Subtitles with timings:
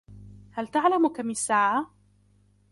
[0.51, 1.87] هل تعلم كم الساعة؟